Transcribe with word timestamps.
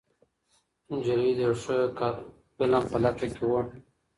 نجلۍ 0.91 1.31
د 1.37 1.39
یو 1.47 1.53
ښه 1.63 1.75
فلم 2.55 2.83
په 2.91 2.97
لټه 3.03 3.25
کې 3.33 3.43
وه. 3.51 3.61